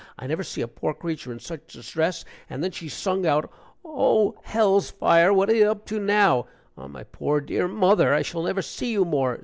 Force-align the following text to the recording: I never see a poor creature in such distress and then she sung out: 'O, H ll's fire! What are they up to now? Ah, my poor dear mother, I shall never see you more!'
I 0.17 0.25
never 0.25 0.43
see 0.43 0.61
a 0.61 0.67
poor 0.67 0.95
creature 0.95 1.31
in 1.31 1.37
such 1.37 1.67
distress 1.73 2.25
and 2.49 2.63
then 2.63 2.71
she 2.71 2.89
sung 2.89 3.27
out: 3.27 3.51
'O, 3.85 4.33
H 4.49 4.55
ll's 4.55 4.89
fire! 4.89 5.31
What 5.31 5.47
are 5.51 5.53
they 5.53 5.63
up 5.63 5.85
to 5.85 5.99
now? 5.99 6.47
Ah, 6.75 6.87
my 6.87 7.03
poor 7.03 7.39
dear 7.39 7.67
mother, 7.67 8.11
I 8.11 8.23
shall 8.23 8.41
never 8.41 8.63
see 8.63 8.93
you 8.93 9.05
more!' 9.05 9.37